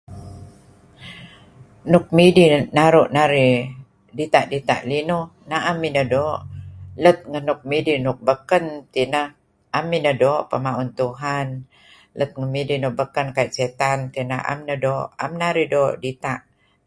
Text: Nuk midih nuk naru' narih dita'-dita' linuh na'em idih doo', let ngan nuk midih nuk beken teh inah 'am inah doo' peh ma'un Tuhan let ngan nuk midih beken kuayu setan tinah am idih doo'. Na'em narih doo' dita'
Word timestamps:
Nuk 1.91 2.05
midih 2.17 2.47
nuk 2.55 2.69
naru' 2.77 3.11
narih 3.15 3.57
dita'-dita' 4.17 4.85
linuh 4.89 5.25
na'em 5.49 5.77
idih 5.89 6.05
doo', 6.13 6.41
let 7.03 7.17
ngan 7.29 7.43
nuk 7.49 7.61
midih 7.69 7.97
nuk 8.05 8.17
beken 8.27 8.65
teh 8.93 9.03
inah 9.05 9.27
'am 9.75 9.85
inah 9.97 10.15
doo' 10.21 10.45
peh 10.49 10.59
ma'un 10.65 10.89
Tuhan 10.99 11.47
let 12.17 12.31
ngan 12.37 12.43
nuk 12.47 12.53
midih 12.55 12.77
beken 12.99 13.27
kuayu 13.35 13.55
setan 13.57 13.99
tinah 14.13 14.41
am 14.51 14.59
idih 14.65 14.79
doo'. 14.85 15.05
Na'em 15.09 15.33
narih 15.41 15.67
doo' 15.73 15.95
dita' 16.03 16.37